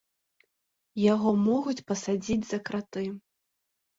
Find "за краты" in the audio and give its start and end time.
2.53-3.03